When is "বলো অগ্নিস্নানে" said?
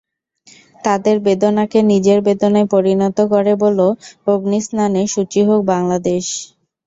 3.63-5.01